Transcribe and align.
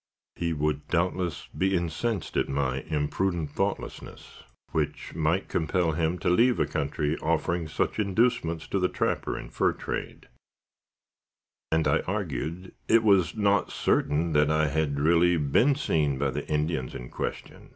He 0.35 0.51
would, 0.51 0.87
doubtless, 0.87 1.47
be 1.55 1.75
incensed 1.77 2.35
at 2.35 2.49
my 2.49 2.81
imprudent 2.89 3.51
thoughtlessness, 3.51 4.41
which 4.71 5.13
might 5.13 5.47
compel 5.47 5.91
him 5.91 6.17
to 6.25 6.29
leave 6.31 6.59
a 6.59 6.65
country 6.65 7.15
offering 7.19 7.67
such 7.67 7.99
inducements 7.99 8.67
to 8.69 8.79
the 8.79 8.89
trapper 8.89 9.37
and 9.37 9.53
fur 9.53 9.73
trade; 9.73 10.27
and 11.71 11.87
I 11.87 11.99
argued 12.07 12.73
it 12.87 13.03
was 13.03 13.37
not 13.37 13.71
certain 13.71 14.33
that 14.33 14.49
I 14.49 14.69
had 14.69 14.99
really 14.99 15.37
been 15.37 15.75
seen 15.75 16.17
by 16.17 16.31
the 16.31 16.47
Indians 16.47 16.95
in 16.95 17.11
question. 17.11 17.69